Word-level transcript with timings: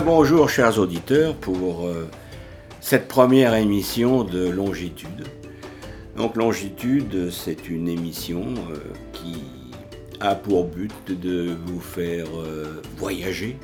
Bonjour 0.00 0.48
chers 0.48 0.78
auditeurs 0.78 1.36
pour 1.36 1.86
euh, 1.86 2.08
cette 2.80 3.08
première 3.08 3.54
émission 3.54 4.24
de 4.24 4.48
Longitude. 4.48 5.26
Donc 6.16 6.36
Longitude, 6.36 7.30
c'est 7.30 7.68
une 7.68 7.88
émission 7.88 8.54
euh, 8.70 8.78
qui 9.12 9.36
a 10.18 10.34
pour 10.34 10.64
but 10.64 11.10
de 11.10 11.54
vous 11.66 11.78
faire 11.78 12.26
euh, 12.38 12.80
voyager 12.96 13.58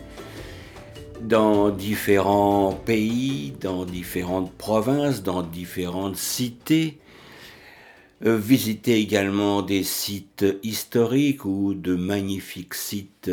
dans 1.23 1.71
différents 1.71 2.73
pays, 2.73 3.55
dans 3.63 3.87
différentes 3.87 4.53
provinces, 4.53 5.23
dans 5.23 5.43
différentes 5.43 6.17
cités, 6.17 6.99
visiter 8.21 9.01
également 9.01 9.63
des 9.63 9.83
sites 9.83 10.45
historiques 10.63 11.47
ou 11.47 11.73
de 11.73 11.95
magnifiques 11.95 12.75
sites 12.75 13.31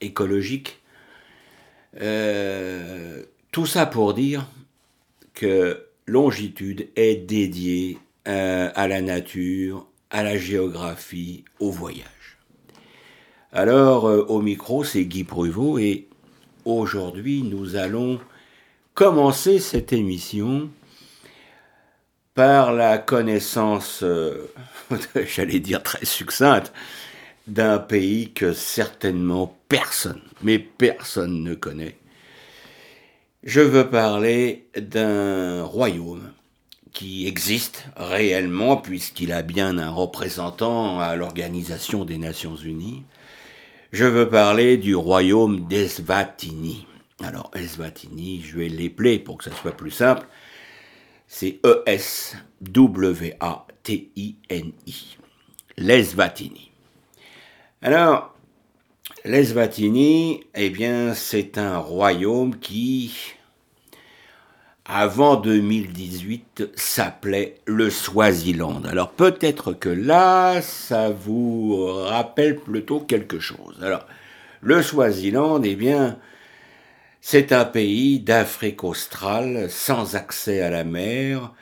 écologiques 0.00 0.80
euh, 2.00 3.22
tout 3.52 3.66
ça 3.66 3.86
pour 3.86 4.14
dire 4.14 4.46
que 5.34 5.86
Longitude 6.06 6.88
est 6.96 7.16
dédiée 7.16 7.98
euh, 8.28 8.70
à 8.74 8.88
la 8.88 9.00
nature, 9.00 9.86
à 10.10 10.22
la 10.22 10.36
géographie, 10.36 11.44
au 11.58 11.70
voyage. 11.70 12.38
Alors, 13.52 14.08
euh, 14.08 14.24
au 14.28 14.40
micro, 14.40 14.84
c'est 14.84 15.04
Guy 15.04 15.24
Pruvot 15.24 15.78
et 15.78 16.08
aujourd'hui, 16.64 17.42
nous 17.42 17.76
allons 17.76 18.20
commencer 18.94 19.58
cette 19.58 19.92
émission 19.92 20.70
par 22.34 22.72
la 22.72 22.98
connaissance, 22.98 24.04
j'allais 25.14 25.60
dire 25.60 25.82
très 25.82 26.04
succincte, 26.04 26.72
d'un 27.46 27.78
pays 27.78 28.32
que 28.32 28.52
certainement 28.52 29.56
personne, 29.68 30.20
mais 30.42 30.58
personne 30.58 31.42
ne 31.42 31.54
connaît. 31.54 31.96
Je 33.44 33.60
veux 33.60 33.88
parler 33.88 34.66
d'un 34.76 35.62
royaume 35.62 36.32
qui 36.92 37.26
existe 37.26 37.84
réellement 37.96 38.76
puisqu'il 38.76 39.32
a 39.32 39.42
bien 39.42 39.78
un 39.78 39.90
représentant 39.90 40.98
à 40.98 41.14
l'Organisation 41.14 42.04
des 42.04 42.18
Nations 42.18 42.56
Unies. 42.56 43.04
Je 43.92 44.04
veux 44.04 44.28
parler 44.28 44.78
du 44.78 44.96
royaume 44.96 45.68
d'Eswatini. 45.68 46.86
Alors 47.22 47.50
Eswatini, 47.54 48.42
je 48.42 48.56
vais 48.56 48.68
l'épeler 48.68 49.18
pour 49.18 49.38
que 49.38 49.44
ça 49.44 49.52
soit 49.52 49.76
plus 49.76 49.90
simple. 49.90 50.26
C'est 51.28 51.60
E-S-W-A-T-I-N-I. 51.64 52.36
L'Eswatini. 55.76 56.65
Alors, 57.82 58.34
l'Eswatini, 59.26 60.44
eh 60.54 60.70
bien, 60.70 61.12
c'est 61.12 61.58
un 61.58 61.76
royaume 61.76 62.58
qui, 62.58 63.14
avant 64.86 65.36
2018, 65.36 66.70
s'appelait 66.74 67.56
le 67.66 67.90
Swaziland. 67.90 68.82
Alors, 68.86 69.10
peut-être 69.10 69.74
que 69.74 69.90
là, 69.90 70.62
ça 70.62 71.10
vous 71.10 71.84
rappelle 72.04 72.56
plutôt 72.56 73.00
quelque 73.00 73.40
chose. 73.40 73.78
Alors, 73.82 74.06
le 74.62 74.82
Swaziland, 74.82 75.62
eh 75.62 75.74
bien, 75.74 76.18
c'est 77.20 77.52
un 77.52 77.66
pays 77.66 78.20
d'Afrique 78.20 78.84
australe 78.84 79.70
sans 79.70 80.16
accès 80.16 80.62
à 80.62 80.70
la 80.70 80.84
mer, 80.84 81.52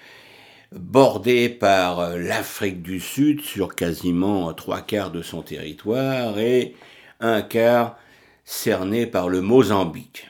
bordé 0.74 1.48
par 1.48 2.00
euh, 2.00 2.18
l'Afrique 2.18 2.82
du 2.82 3.00
Sud 3.00 3.40
sur 3.40 3.74
quasiment 3.74 4.52
trois 4.52 4.80
quarts 4.80 5.10
de 5.10 5.22
son 5.22 5.42
territoire 5.42 6.38
et 6.38 6.74
un 7.20 7.42
quart 7.42 7.96
cerné 8.44 9.06
par 9.06 9.28
le 9.28 9.40
Mozambique. 9.40 10.28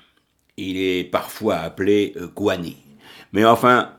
Il 0.56 0.76
est 0.76 1.04
parfois 1.04 1.56
appelé 1.56 2.12
euh, 2.16 2.28
Guani. 2.28 2.76
Mais 3.32 3.44
enfin, 3.44 3.92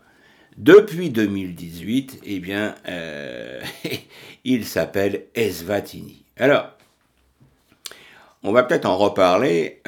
depuis 0.57 1.09
2018, 1.09 2.22
eh 2.23 2.39
bien, 2.39 2.75
euh, 2.88 3.62
il 4.45 4.66
s'appelle 4.66 5.25
Eswatini. 5.35 6.23
Alors, 6.38 6.69
on 8.44 8.51
va 8.51 8.63
peut-être 8.63 8.85
en 8.85 8.97
reparler. 8.97 9.81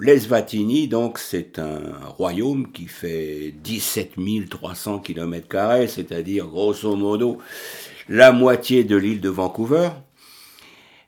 L'Eswatini, 0.00 0.88
donc, 0.88 1.18
c'est 1.18 1.58
un 1.58 1.78
royaume 2.16 2.72
qui 2.72 2.86
fait 2.86 3.52
17 3.62 4.14
300 4.48 5.00
km, 5.00 5.86
c'est-à-dire 5.88 6.46
grosso 6.46 6.96
modo 6.96 7.38
la 8.08 8.32
moitié 8.32 8.82
de 8.82 8.96
l'île 8.96 9.20
de 9.20 9.28
Vancouver, 9.28 9.90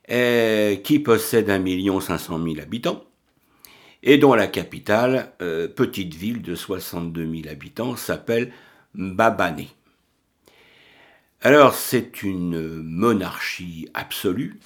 qui 0.08 0.98
possède 0.98 1.48
1 1.48 2.00
500 2.00 2.42
000 2.44 2.60
habitants, 2.60 3.02
et 4.02 4.18
dont 4.18 4.34
la 4.34 4.46
capitale, 4.46 5.32
euh, 5.40 5.68
petite 5.68 6.12
ville 6.12 6.42
de 6.42 6.54
62 6.54 7.24
000 7.24 7.48
habitants, 7.50 7.96
s'appelle 7.96 8.52
Mbabane. 8.94 9.64
Alors, 11.40 11.74
c'est 11.74 12.22
une 12.22 12.82
monarchie 12.82 13.88
absolue, 13.94 14.60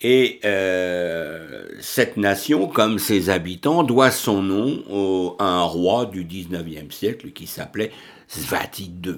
et 0.00 0.40
euh, 0.44 1.66
cette 1.80 2.16
nation, 2.16 2.68
comme 2.68 2.98
ses 2.98 3.30
habitants, 3.30 3.82
doit 3.82 4.10
son 4.10 4.42
nom 4.42 5.34
à 5.38 5.44
un 5.44 5.62
roi 5.62 6.06
du 6.06 6.24
XIXe 6.24 6.94
siècle 6.94 7.30
qui 7.32 7.46
s'appelait 7.46 7.90
Svati 8.28 8.92
II. 9.04 9.16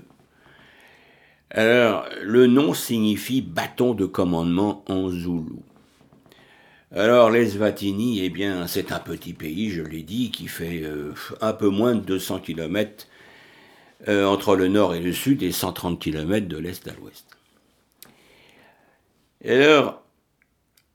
Alors, 1.51 2.07
le 2.23 2.47
nom 2.47 2.75
signifie 2.75 3.43
bâton 3.43 3.93
de 3.93 4.07
commandement 4.07 4.85
en 4.89 5.09
zoulou. 5.09 5.63
Alors, 6.93 7.31
les 7.31 7.51
Svatini, 7.51 8.21
eh 8.25 8.31
bien, 8.31 8.67
c'est 8.67 8.91
un 8.93 8.99
petit 8.99 9.33
pays, 9.33 9.71
je 9.71 9.83
l'ai 9.83 10.03
dit, 10.03 10.31
qui 10.31 10.49
fait 10.49 10.83
euh, 10.83 11.13
un 11.41 11.53
peu 11.53 11.69
moins 11.69 11.95
de 11.95 12.01
200 12.01 12.41
km 12.41 13.07
euh, 14.09 14.25
entre 14.27 14.57
le 14.57 14.69
nord 14.69 14.95
et 14.95 15.01
le 15.01 15.13
sud 15.13 15.43
et 15.43 15.53
130 15.53 16.01
km 16.01 16.49
de 16.49 16.57
l'est 16.57 16.87
à 16.89 16.93
l'ouest. 16.95 17.27
Alors, 19.45 20.03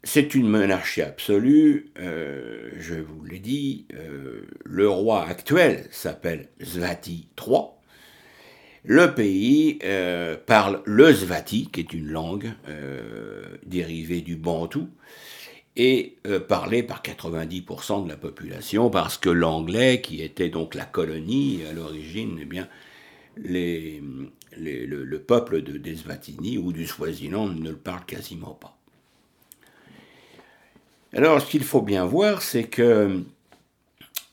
c'est 0.05 0.35
une 0.35 0.47
monarchie 0.47 1.01
absolue, 1.01 1.91
euh, 1.97 2.69
je 2.77 2.93
vous 2.93 3.25
l'ai 3.25 3.39
dit, 3.39 3.87
euh, 3.95 4.43
le 4.63 4.87
roi 4.87 5.25
actuel 5.25 5.87
s'appelle 5.89 6.47
Svati 6.61 7.27
III. 7.35 7.61
Le 8.83 9.15
pays 9.15 9.79
euh, 9.83 10.37
parle 10.37 10.83
le 10.85 11.11
Svati, 11.11 11.69
qui 11.71 11.79
est 11.79 11.91
une 11.91 12.07
langue 12.07 12.51
dérivée 13.65 14.21
du 14.21 14.35
bantou, 14.35 14.89
et 15.75 16.17
parlée 16.47 16.83
par 16.83 17.01
90% 17.01 18.03
de 18.03 18.09
la 18.09 18.15
population, 18.15 18.91
parce 18.91 19.17
que 19.17 19.29
l'anglais, 19.29 20.01
qui 20.01 20.21
était 20.21 20.49
donc 20.49 20.75
la 20.75 20.85
colonie 20.85 21.63
à 21.67 21.73
l'origine, 21.73 22.37
eh 22.39 22.45
bien, 22.45 22.69
le, 23.35 24.29
le, 24.55 25.19
peuple 25.19 25.63
de, 25.63 25.79
des 25.79 25.95
Svatini 25.95 26.59
ou 26.59 26.71
du 26.71 26.85
Swaziland 26.85 27.47
ne 27.47 27.71
le 27.71 27.75
parle 27.75 28.05
quasiment 28.05 28.53
pas. 28.53 28.74
Alors, 31.15 31.39
ce 31.39 31.45
qu'il 31.45 31.63
faut 31.63 31.81
bien 31.81 32.03
voir, 32.03 32.41
c'est 32.41 32.65
que 32.65 33.23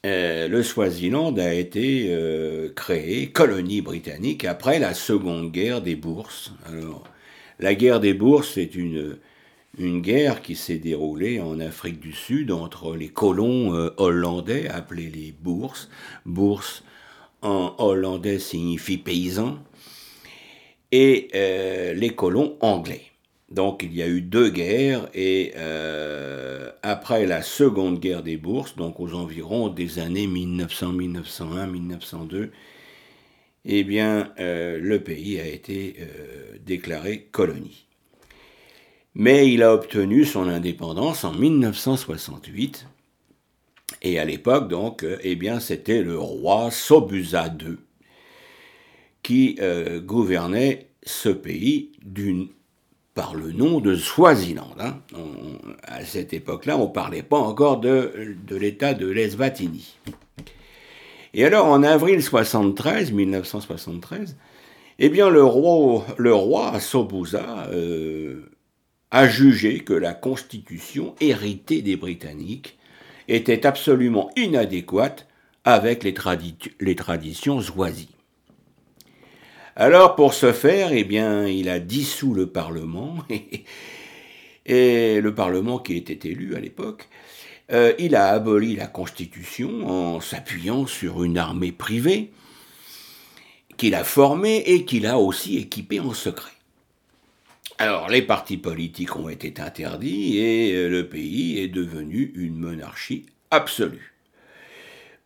euh, 0.04 0.48
le 0.48 0.62
Swaziland 0.64 1.32
a 1.36 1.54
été 1.54 2.06
euh, 2.08 2.72
créé, 2.74 3.30
colonie 3.30 3.82
britannique, 3.82 4.44
après 4.44 4.80
la 4.80 4.92
Seconde 4.92 5.52
Guerre 5.52 5.80
des 5.80 5.94
Bourses. 5.94 6.52
Alors, 6.66 7.04
la 7.60 7.76
guerre 7.76 8.00
des 8.00 8.14
Bourses 8.14 8.58
est 8.58 8.74
une, 8.74 9.16
guerre 9.78 10.42
qui 10.42 10.56
s'est 10.56 10.78
déroulée 10.78 11.40
en 11.40 11.60
Afrique 11.60 12.00
du 12.00 12.12
Sud 12.12 12.50
entre 12.50 12.96
les 12.96 13.10
colons 13.10 13.76
euh, 13.76 13.94
hollandais, 13.96 14.66
appelés 14.68 15.08
les 15.08 15.30
Bourses. 15.30 15.88
Bourse 16.26 16.82
en 17.42 17.76
hollandais 17.78 18.40
signifie 18.40 18.98
paysan, 18.98 19.58
et 20.90 21.28
les 21.94 22.10
colons 22.10 22.56
anglais. 22.60 23.11
Donc 23.52 23.82
il 23.82 23.94
y 23.94 24.02
a 24.02 24.08
eu 24.08 24.22
deux 24.22 24.48
guerres 24.48 25.10
et 25.12 25.52
euh, 25.56 26.70
après 26.82 27.26
la 27.26 27.42
seconde 27.42 28.00
guerre 28.00 28.22
des 28.22 28.38
bourses, 28.38 28.76
donc 28.76 28.98
aux 28.98 29.12
environs 29.12 29.68
des 29.68 29.98
années 29.98 30.26
1900, 30.26 30.92
1901, 30.92 31.66
1902, 31.66 32.50
eh 33.66 33.84
bien 33.84 34.32
euh, 34.40 34.78
le 34.80 35.00
pays 35.00 35.38
a 35.38 35.46
été 35.46 35.96
euh, 36.00 36.56
déclaré 36.64 37.28
colonie. 37.30 37.84
Mais 39.14 39.52
il 39.52 39.62
a 39.62 39.74
obtenu 39.74 40.24
son 40.24 40.48
indépendance 40.48 41.22
en 41.24 41.34
1968 41.34 42.86
et 44.00 44.18
à 44.18 44.24
l'époque 44.24 44.68
donc, 44.68 45.04
eh 45.22 45.36
bien 45.36 45.60
c'était 45.60 46.02
le 46.02 46.18
roi 46.18 46.70
Sobuza 46.70 47.54
II 47.60 47.76
qui 49.22 49.58
gouvernait 50.04 50.88
ce 51.04 51.28
pays 51.28 51.92
d'une 52.02 52.48
par 53.14 53.34
le 53.34 53.52
nom 53.52 53.80
de 53.80 53.94
Swaziland. 53.94 54.74
Hein. 54.78 54.96
à 55.82 56.04
cette 56.04 56.32
époque-là, 56.32 56.78
on 56.78 56.88
ne 56.88 56.92
parlait 56.92 57.22
pas 57.22 57.38
encore 57.38 57.78
de, 57.78 58.36
l'État 58.50 58.94
de 58.94 59.06
l'Eswatini. 59.06 59.98
Et 61.34 61.44
alors, 61.44 61.66
en 61.66 61.82
avril 61.82 62.22
73, 62.22 63.12
1973, 63.12 64.36
eh 64.98 65.08
bien, 65.08 65.30
le 65.30 65.44
roi, 65.44 66.04
le 66.18 66.34
roi 66.34 66.78
Sobuza 66.80 67.66
euh, 67.70 68.50
a 69.10 69.28
jugé 69.28 69.80
que 69.80 69.94
la 69.94 70.14
constitution 70.14 71.14
héritée 71.20 71.82
des 71.82 71.96
Britanniques 71.96 72.78
était 73.28 73.66
absolument 73.66 74.30
inadéquate 74.36 75.26
avec 75.64 76.02
les, 76.02 76.14
les 76.80 76.96
traditions 76.96 77.60
oisies. 77.76 78.14
Alors 79.74 80.16
pour 80.16 80.34
ce 80.34 80.52
faire, 80.52 80.92
eh 80.92 81.04
bien, 81.04 81.46
il 81.46 81.70
a 81.70 81.78
dissous 81.78 82.34
le 82.34 82.46
Parlement, 82.46 83.24
et, 84.66 85.20
le 85.20 85.34
Parlement 85.34 85.78
qui 85.78 85.96
était 85.96 86.28
élu 86.28 86.54
à 86.54 86.60
l'époque, 86.60 87.08
euh, 87.72 87.94
il 87.98 88.14
a 88.14 88.28
aboli 88.28 88.76
la 88.76 88.86
Constitution 88.86 89.88
en 89.88 90.20
s'appuyant 90.20 90.86
sur 90.86 91.24
une 91.24 91.38
armée 91.38 91.72
privée 91.72 92.32
qu'il 93.78 93.94
a 93.94 94.04
formée 94.04 94.58
et 94.58 94.84
qu'il 94.84 95.06
a 95.06 95.18
aussi 95.18 95.56
équipée 95.56 96.00
en 96.00 96.12
secret. 96.12 96.50
Alors 97.78 98.10
les 98.10 98.20
partis 98.20 98.58
politiques 98.58 99.16
ont 99.16 99.30
été 99.30 99.54
interdits 99.58 100.36
et 100.38 100.88
le 100.88 101.08
pays 101.08 101.58
est 101.58 101.68
devenu 101.68 102.32
une 102.36 102.56
monarchie 102.56 103.24
absolue. 103.50 104.12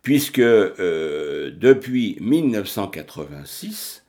Puisque 0.02 0.38
euh, 0.38 1.50
depuis 1.50 2.16
1986, 2.20 4.05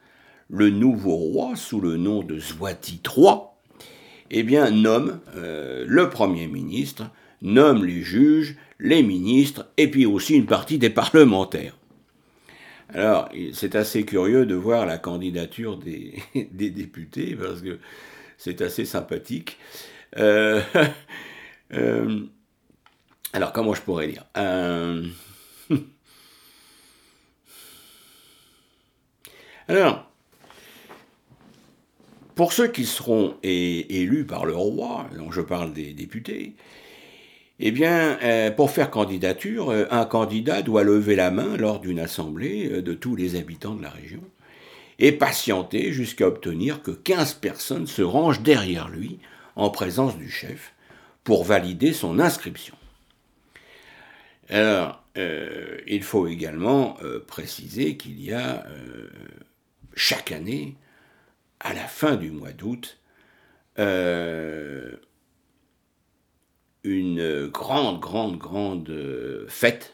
le 0.49 0.69
nouveau 0.69 1.15
roi, 1.15 1.55
sous 1.55 1.81
le 1.81 1.97
nom 1.97 2.23
de 2.23 2.39
Zwati 2.39 3.01
III, 3.03 3.35
eh 4.29 4.43
bien, 4.43 4.71
nomme 4.71 5.19
euh, 5.35 5.85
le 5.87 6.09
Premier 6.09 6.47
ministre, 6.47 7.09
nomme 7.41 7.85
les 7.85 8.01
juges, 8.01 8.55
les 8.79 9.03
ministres, 9.03 9.67
et 9.77 9.89
puis 9.89 10.05
aussi 10.05 10.35
une 10.35 10.45
partie 10.45 10.77
des 10.77 10.89
parlementaires. 10.89 11.77
Alors, 12.93 13.29
c'est 13.53 13.75
assez 13.75 14.05
curieux 14.05 14.45
de 14.45 14.55
voir 14.55 14.85
la 14.85 14.97
candidature 14.97 15.77
des, 15.77 16.21
députés, 16.51 17.35
parce 17.35 17.61
que 17.61 17.79
c'est 18.37 18.61
assez 18.61 18.85
sympathique. 18.85 19.57
Euh, 20.17 20.61
euh, 21.73 22.21
alors, 23.33 23.51
comment 23.51 23.73
je 23.73 23.81
pourrais 23.81 24.07
dire 24.07 24.23
Alors, 29.69 30.06
pour 32.37 32.53
ceux 32.53 32.67
qui 32.67 32.85
seront 32.85 33.35
élus 33.41 34.23
par 34.23 34.45
le 34.45 34.55
roi, 34.55 35.07
dont 35.17 35.31
je 35.31 35.41
parle 35.41 35.73
des 35.73 35.91
députés, 35.93 36.53
eh 37.59 37.71
bien, 37.71 38.19
euh, 38.21 38.51
pour 38.51 38.69
faire 38.69 38.91
candidature, 38.91 39.71
euh, 39.71 39.85
un 39.89 40.05
candidat 40.05 40.61
doit 40.61 40.83
lever 40.83 41.15
la 41.15 41.31
main 41.31 41.57
lors 41.57 41.79
d'une 41.79 41.99
assemblée 41.99 42.69
euh, 42.71 42.81
de 42.83 42.93
tous 42.93 43.15
les 43.15 43.35
habitants 43.35 43.73
de 43.73 43.81
la 43.81 43.89
région 43.89 44.21
et 44.99 45.11
patienter 45.11 45.91
jusqu'à 45.91 46.27
obtenir 46.27 46.83
que 46.83 46.91
15 46.91 47.33
personnes 47.33 47.87
se 47.87 48.03
rangent 48.03 48.43
derrière 48.43 48.87
lui 48.87 49.17
en 49.55 49.71
présence 49.71 50.15
du 50.15 50.29
chef 50.29 50.73
pour 51.23 51.43
valider 51.43 51.91
son 51.91 52.19
inscription. 52.19 52.75
Alors, 54.49 55.03
il 55.87 56.03
faut 56.03 56.27
également 56.27 56.97
préciser 57.27 57.97
qu'il 57.97 58.23
y 58.23 58.31
a 58.31 58.65
chaque 59.95 60.31
année 60.31 60.75
à 61.59 61.73
la 61.73 61.87
fin 61.87 62.15
du 62.15 62.31
mois 62.31 62.51
d'août 62.51 62.99
euh, 63.79 64.91
une 66.83 67.47
grande, 67.47 67.99
grande, 67.99 68.37
grande 68.37 68.89
euh, 68.89 69.45
fête 69.49 69.93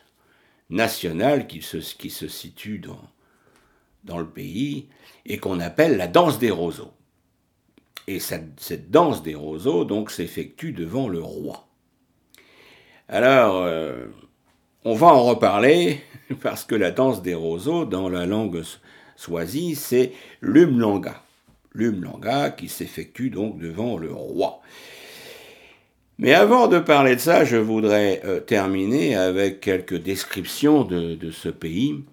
nationale 0.70 1.48
qui 1.48 1.62
se, 1.62 1.80
situe 1.80 2.80
dans, 4.04 4.18
le 4.18 4.28
pays 4.28 4.88
et 5.26 5.38
qu'on 5.38 5.60
appelle 5.60 5.98
la 5.98 6.08
danse 6.08 6.40
des 6.40 6.52
roseaux. 6.52 6.94
Et 8.08 8.20
cette, 8.20 8.60
cette 8.60 8.92
danse 8.92 9.24
des 9.24 9.36
roseaux, 9.36 9.86
donc, 9.86 10.12
s'effectue 10.12 10.72
devant 10.72 11.08
le 11.08 11.22
roi. 11.22 11.68
Alors, 13.08 13.64
euh, 13.64 14.06
on 14.86 14.94
va 14.94 15.08
en 15.08 15.24
reparler, 15.24 16.02
parce 16.42 16.64
que 16.64 16.76
la 16.76 16.92
danse 16.92 17.22
des 17.22 17.34
roseaux, 17.34 17.86
dans 17.86 18.10
la 18.10 18.26
langue 18.26 18.64
swazi, 19.16 19.76
c'est 19.76 20.12
l'umlanga 20.42 21.24
l'Umlanga, 21.74 22.52
qui 22.52 22.70
s'effectue 22.70 23.30
donc 23.30 23.60
devant 23.60 23.98
le 23.98 24.12
roi. 24.12 24.62
Mais 26.20 26.34
avant 26.34 26.68
de 26.68 26.80
parler 26.80 27.16
de 27.16 27.22
ça, 27.22 27.44
je 27.44 27.58
voudrais 27.58 28.22
euh, 28.24 28.40
terminer 28.40 29.16
avec 29.16 29.60
quelques 29.60 29.98
descriptions 29.98 30.84
de, 30.84 31.32
ce 31.32 31.50
pays. 31.50 32.04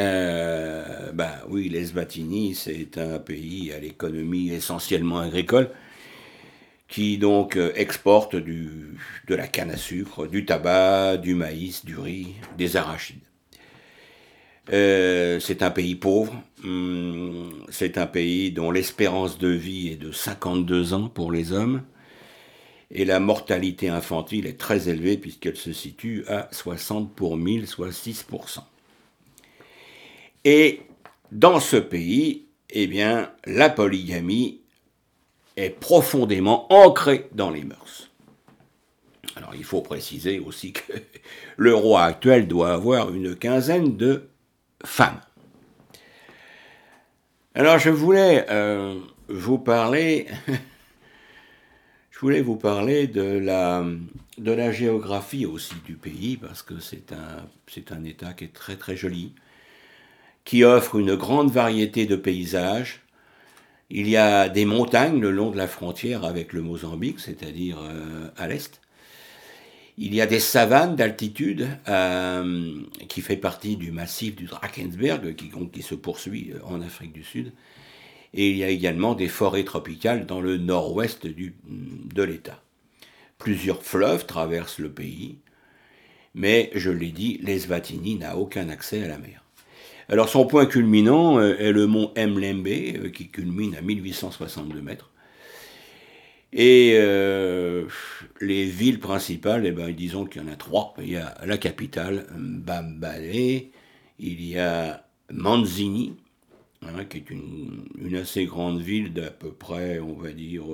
Euh, 0.00 1.12
ben 1.12 1.30
oui, 1.48 1.68
l'Eswatini, 1.68 2.54
c'est 2.54 2.98
un 2.98 3.18
pays 3.18 3.72
à 3.72 3.78
l'économie 3.78 4.50
essentiellement 4.50 5.20
agricole, 5.20 5.70
qui 6.88 7.18
donc 7.18 7.56
euh, 7.56 7.70
exporte 7.76 8.34
du, 8.34 8.96
de 9.28 9.34
la 9.34 9.46
canne 9.46 9.70
à 9.70 9.76
sucre, 9.76 10.26
du 10.26 10.44
tabac, 10.44 11.18
du 11.18 11.34
maïs, 11.34 11.84
du 11.84 11.96
riz, 11.96 12.34
des 12.56 12.76
arachides. 12.76 13.27
Euh, 14.72 15.40
c'est 15.40 15.62
un 15.62 15.70
pays 15.70 15.94
pauvre. 15.94 16.34
Hum, 16.64 17.50
c'est 17.70 17.98
un 17.98 18.06
pays 18.06 18.50
dont 18.50 18.70
l'espérance 18.70 19.38
de 19.38 19.48
vie 19.48 19.88
est 19.88 19.96
de 19.96 20.12
52 20.12 20.94
ans 20.94 21.08
pour 21.08 21.32
les 21.32 21.52
hommes. 21.52 21.82
Et 22.90 23.04
la 23.04 23.20
mortalité 23.20 23.88
infantile 23.88 24.46
est 24.46 24.58
très 24.58 24.88
élevée 24.88 25.18
puisqu'elle 25.18 25.56
se 25.56 25.72
situe 25.72 26.24
à 26.26 26.48
60 26.52 27.14
pour 27.14 27.36
1000, 27.36 27.66
soit 27.66 27.90
6%. 27.90 28.60
Et 30.44 30.80
dans 31.32 31.60
ce 31.60 31.76
pays, 31.76 32.46
eh 32.70 32.86
bien, 32.86 33.30
la 33.44 33.68
polygamie 33.68 34.60
est 35.56 35.70
profondément 35.70 36.72
ancrée 36.72 37.28
dans 37.32 37.50
les 37.50 37.64
mœurs. 37.64 38.10
Alors 39.36 39.54
il 39.54 39.64
faut 39.64 39.82
préciser 39.82 40.38
aussi 40.38 40.72
que 40.72 40.92
le 41.56 41.74
roi 41.74 42.04
actuel 42.04 42.48
doit 42.48 42.72
avoir 42.72 43.12
une 43.12 43.36
quinzaine 43.36 43.96
de 43.96 44.27
femme. 44.84 45.20
Alors 47.54 47.78
je 47.78 47.90
voulais 47.90 48.46
euh, 48.50 49.00
vous 49.28 49.58
parler, 49.58 50.26
je 52.10 52.18
voulais 52.20 52.40
vous 52.40 52.56
parler 52.56 53.06
de 53.06 53.22
la, 53.22 53.84
de 54.38 54.52
la 54.52 54.70
géographie 54.70 55.46
aussi 55.46 55.74
du 55.84 55.94
pays 55.94 56.36
parce 56.36 56.62
que 56.62 56.78
c'est 56.78 57.12
un, 57.12 57.94
un 57.94 58.04
État 58.04 58.32
qui 58.32 58.44
est 58.44 58.52
très 58.52 58.76
très 58.76 58.96
joli, 58.96 59.32
qui 60.44 60.62
offre 60.62 60.96
une 60.96 61.16
grande 61.16 61.50
variété 61.50 62.06
de 62.06 62.16
paysages. 62.16 63.02
Il 63.90 64.08
y 64.08 64.16
a 64.16 64.48
des 64.48 64.64
montagnes 64.66 65.20
le 65.20 65.30
long 65.30 65.50
de 65.50 65.56
la 65.56 65.66
frontière 65.66 66.24
avec 66.24 66.52
le 66.52 66.62
Mozambique, 66.62 67.20
c'est-à-dire 67.20 67.78
euh, 67.82 68.28
à 68.36 68.46
l'est. 68.46 68.80
Il 70.00 70.14
y 70.14 70.20
a 70.20 70.26
des 70.26 70.38
savanes 70.38 70.94
d'altitude 70.94 71.66
euh, 71.88 72.72
qui 73.08 73.20
fait 73.20 73.36
partie 73.36 73.76
du 73.76 73.90
massif 73.90 74.36
du 74.36 74.44
Drakensberg 74.44 75.34
qui, 75.34 75.82
se 75.82 75.96
poursuit 75.96 76.52
euh, 76.54 76.60
en 76.64 76.80
Afrique 76.80 77.12
du 77.12 77.24
Sud. 77.24 77.52
Et 78.32 78.48
il 78.48 78.56
y 78.56 78.62
a 78.62 78.68
également 78.68 79.16
des 79.16 79.26
forêts 79.26 79.64
tropicales 79.64 80.24
dans 80.24 80.40
le 80.40 80.56
nord-ouest 80.56 81.26
de 81.26 82.22
l'État. 82.22 82.62
Plusieurs 83.38 83.82
fleuves 83.82 84.24
traversent 84.24 84.78
le 84.78 84.90
pays, 84.90 85.38
mais 86.32 86.70
je 86.76 86.90
l'ai 86.90 87.10
dit, 87.10 87.40
l'Eswatini 87.42 88.16
n'a 88.16 88.36
aucun 88.36 88.68
accès 88.68 89.02
à 89.02 89.08
la 89.08 89.18
mer. 89.18 89.42
Alors 90.08 90.28
son 90.28 90.46
point 90.46 90.66
culminant 90.66 91.40
euh, 91.40 91.56
est 91.58 91.72
le 91.72 91.88
mont 91.88 92.12
Mlembe, 92.16 93.10
qui 93.10 93.30
culmine 93.30 93.74
à 93.74 93.80
1862 93.80 94.80
mètres. 94.80 95.10
Et 96.52 96.92
euh, 96.94 97.86
les 98.40 98.64
villes 98.64 99.00
principales, 99.00 99.66
eh 99.66 99.70
ben, 99.70 99.92
disons 99.92 100.24
qu'il 100.24 100.42
y 100.42 100.44
en 100.44 100.48
a 100.48 100.56
trois. 100.56 100.94
Il 100.98 101.10
y 101.10 101.16
a 101.16 101.36
la 101.44 101.58
capitale, 101.58 102.26
Mbambane, 102.34 103.68
il 104.18 104.44
y 104.44 104.58
a 104.58 105.04
Manzini, 105.30 106.16
hein, 106.82 107.04
qui 107.04 107.18
est 107.18 107.30
une, 107.30 108.16
assez 108.16 108.46
grande 108.46 108.80
ville 108.80 109.12
d'à 109.12 109.30
peu 109.30 109.50
près, 109.50 109.98
on 109.98 110.14
va 110.14 110.32
dire, 110.32 110.64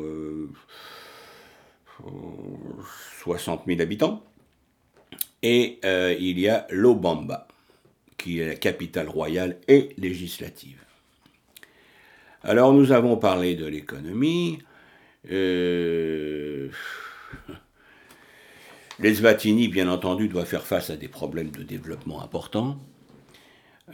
60 3.24 3.60
euh, 3.60 3.62
000 3.66 3.80
habitants. 3.80 4.22
Et 5.42 5.80
euh, 5.84 6.14
il 6.18 6.38
y 6.38 6.48
a 6.48 6.66
Lobamba, 6.70 7.48
qui 8.16 8.38
est 8.38 8.46
la 8.46 8.54
capitale 8.54 9.08
royale 9.08 9.58
et 9.68 9.90
législative. 9.98 10.78
Alors 12.42 12.72
nous 12.72 12.92
avons 12.92 13.16
parlé 13.16 13.54
de 13.54 13.66
l'économie, 13.66 14.58
euh... 15.30 16.68
Les 19.00 19.20
bien 19.68 19.88
entendu, 19.88 20.28
doivent 20.28 20.46
faire 20.46 20.66
face 20.66 20.90
à 20.90 20.96
des 20.96 21.08
problèmes 21.08 21.50
de 21.50 21.64
développement 21.64 22.22
importants, 22.22 22.78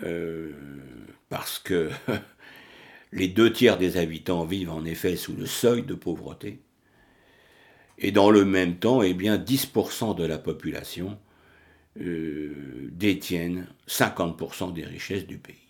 euh, 0.02 0.52
parce 1.30 1.58
que 1.58 1.90
les 3.12 3.28
deux 3.28 3.50
tiers 3.50 3.78
des 3.78 3.96
habitants 3.96 4.44
vivent 4.44 4.70
en 4.70 4.84
effet 4.84 5.16
sous 5.16 5.34
le 5.34 5.46
seuil 5.46 5.82
de 5.82 5.94
pauvreté, 5.94 6.60
et 7.98 8.12
dans 8.12 8.30
le 8.30 8.44
même 8.44 8.76
temps, 8.76 9.02
eh 9.02 9.14
bien, 9.14 9.36
10% 9.38 10.16
de 10.16 10.24
la 10.24 10.38
population 10.38 11.18
euh, 12.00 12.88
détiennent 12.92 13.66
50% 13.88 14.72
des 14.72 14.84
richesses 14.84 15.26
du 15.26 15.38
pays. 15.38 15.69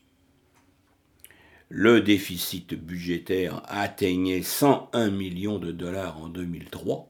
Le 1.73 2.01
déficit 2.01 2.75
budgétaire 2.75 3.63
atteignait 3.69 4.43
101 4.43 5.11
millions 5.11 5.61
de 5.61 5.71
dollars 5.71 6.21
en 6.21 6.29
2003 6.29 7.09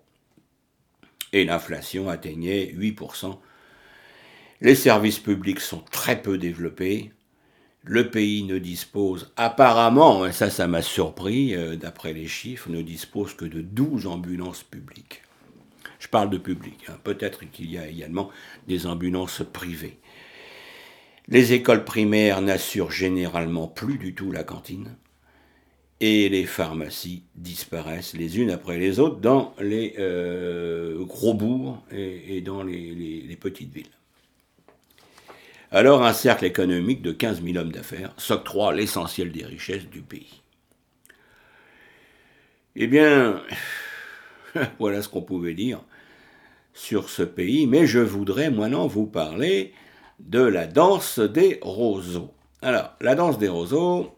et 1.33 1.45
l'inflation 1.45 2.11
atteignait 2.11 2.67
8%. 2.77 3.39
Les 4.61 4.75
services 4.75 5.19
publics 5.19 5.61
sont 5.61 5.83
très 5.91 6.21
peu 6.21 6.37
développés. 6.37 7.11
Le 7.83 8.11
pays 8.11 8.43
ne 8.43 8.59
dispose 8.59 9.33
apparemment, 9.37 10.27
et 10.27 10.33
ça 10.33 10.51
ça 10.51 10.67
m'a 10.67 10.83
surpris, 10.83 11.55
euh, 11.55 11.77
d'après 11.77 12.13
les 12.13 12.29
chiffres, 12.29 12.69
ne 12.69 12.83
dispose 12.83 13.33
que 13.33 13.47
de 13.47 13.63
12 13.63 14.07
ambulances 14.07 14.63
publiques. 14.63 15.23
Je 15.99 16.09
parle 16.09 16.29
de 16.29 16.37
public, 16.37 16.85
hein. 16.89 16.99
peut-être 17.03 17.51
qu'il 17.51 17.71
y 17.71 17.79
a 17.79 17.89
également 17.89 18.31
des 18.69 18.87
ambulances 18.87 19.43
privées. 19.51 19.99
Les 21.31 21.53
écoles 21.53 21.85
primaires 21.85 22.43
n'assurent 22.43 22.91
généralement 22.91 23.69
plus 23.69 23.99
du 23.99 24.15
tout 24.15 24.33
la 24.33 24.43
cantine 24.43 24.97
et 26.01 26.29
les 26.29 26.45
pharmacies 26.45 27.23
disparaissent 27.37 28.15
les 28.15 28.41
unes 28.41 28.51
après 28.51 28.79
les 28.79 28.99
autres 28.99 29.21
dans 29.21 29.55
les 29.61 29.95
euh, 29.99 31.05
gros 31.05 31.35
bourgs 31.35 31.79
et, 31.93 32.41
dans 32.41 32.65
les, 32.65 33.39
petites 33.41 33.73
villes. 33.73 33.87
Alors 35.71 36.05
un 36.05 36.13
cercle 36.13 36.47
économique 36.47 37.01
de 37.01 37.13
15 37.13 37.45
000 37.45 37.59
hommes 37.59 37.71
d'affaires 37.71 38.13
s'octroie 38.17 38.75
l'essentiel 38.75 39.31
des 39.31 39.45
richesses 39.45 39.87
du 39.87 40.01
pays. 40.01 40.43
Eh 42.75 42.89
bien, 42.89 43.41
voilà 44.81 45.01
ce 45.01 45.09
qu'on 45.09 45.23
pouvait 45.23 45.55
dire 45.55 45.81
sur 46.73 47.09
ce 47.09 47.23
pays, 47.23 47.67
mais 47.67 47.87
je 47.87 48.01
voudrais 48.01 48.51
maintenant 48.51 48.87
vous 48.87 49.07
parler 49.07 49.75
de 50.27 50.41
la 50.41 50.67
danse 50.67 51.19
des 51.19 51.59
roseaux. 51.63 52.33
Alors, 52.63 52.95
la 53.01 53.15
danse 53.15 53.39
des 53.39 53.49
roseaux. 53.49 54.15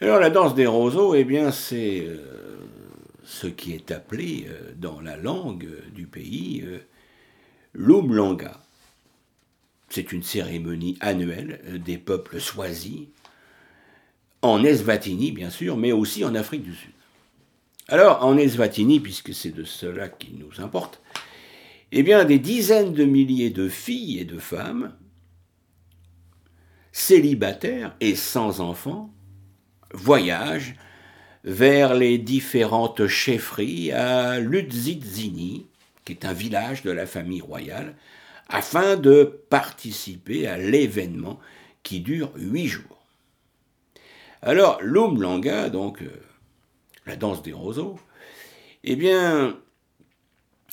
Alors, 0.00 0.20
la 0.20 0.30
danse 0.30 0.54
des 0.54 0.66
roseaux, 0.66 1.14
eh 1.14 1.24
bien, 1.24 1.50
c'est 1.50 2.04
euh, 2.06 2.58
ce 3.24 3.46
qui 3.46 3.72
est 3.72 3.90
appelé 3.90 4.46
euh, 4.48 4.72
dans 4.76 5.00
la 5.00 5.16
langue 5.16 5.68
du 5.92 6.06
pays 6.06 6.62
euh, 6.64 6.78
l'Umlanga. 7.74 8.60
C'est 9.88 10.12
une 10.12 10.22
cérémonie 10.22 10.96
annuelle 11.00 11.82
des 11.84 11.98
peuples 11.98 12.40
choisis, 12.40 13.08
en 14.40 14.64
Eswatini, 14.64 15.32
bien 15.32 15.50
sûr, 15.50 15.76
mais 15.76 15.92
aussi 15.92 16.24
en 16.24 16.34
Afrique 16.34 16.62
du 16.62 16.74
Sud. 16.74 16.92
Alors, 17.88 18.24
en 18.24 18.38
Eswatini, 18.38 19.00
puisque 19.00 19.34
c'est 19.34 19.50
de 19.50 19.64
cela 19.64 20.08
qui 20.08 20.32
nous 20.32 20.64
importe, 20.64 21.01
eh 21.92 22.02
bien, 22.02 22.24
des 22.24 22.38
dizaines 22.38 22.94
de 22.94 23.04
milliers 23.04 23.50
de 23.50 23.68
filles 23.68 24.18
et 24.18 24.24
de 24.24 24.38
femmes, 24.38 24.94
célibataires 26.90 27.94
et 28.00 28.14
sans 28.14 28.60
enfants, 28.60 29.12
voyagent 29.92 30.74
vers 31.44 31.94
les 31.94 32.16
différentes 32.16 33.06
chefferies 33.06 33.92
à 33.92 34.40
Ludzitzini, 34.40 35.66
qui 36.06 36.12
est 36.12 36.24
un 36.24 36.32
village 36.32 36.82
de 36.82 36.90
la 36.90 37.06
famille 37.06 37.42
royale, 37.42 37.94
afin 38.48 38.96
de 38.96 39.40
participer 39.50 40.46
à 40.46 40.56
l'événement 40.56 41.38
qui 41.82 42.00
dure 42.00 42.32
huit 42.36 42.68
jours. 42.68 43.06
Alors, 44.40 44.78
l'Umlanga, 44.82 45.68
donc 45.68 46.02
euh, 46.02 46.10
la 47.06 47.16
danse 47.16 47.42
des 47.42 47.52
roseaux, 47.52 47.98
eh 48.82 48.96
bien, 48.96 49.58